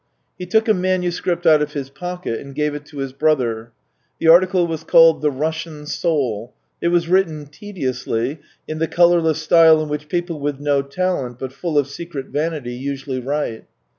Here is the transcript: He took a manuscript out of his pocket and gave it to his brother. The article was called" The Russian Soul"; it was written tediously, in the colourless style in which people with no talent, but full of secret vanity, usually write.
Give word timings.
He 0.39 0.47
took 0.47 0.67
a 0.67 0.73
manuscript 0.73 1.45
out 1.45 1.61
of 1.61 1.73
his 1.73 1.91
pocket 1.91 2.39
and 2.39 2.55
gave 2.55 2.73
it 2.73 2.87
to 2.87 2.97
his 2.97 3.13
brother. 3.13 3.71
The 4.17 4.29
article 4.29 4.65
was 4.65 4.83
called" 4.83 5.21
The 5.21 5.29
Russian 5.29 5.85
Soul"; 5.85 6.55
it 6.81 6.87
was 6.87 7.07
written 7.07 7.45
tediously, 7.45 8.39
in 8.67 8.79
the 8.79 8.87
colourless 8.87 9.43
style 9.43 9.79
in 9.79 9.89
which 9.89 10.09
people 10.09 10.39
with 10.39 10.59
no 10.59 10.81
talent, 10.81 11.37
but 11.37 11.53
full 11.53 11.77
of 11.77 11.85
secret 11.85 12.29
vanity, 12.29 12.73
usually 12.73 13.19
write. 13.19 13.65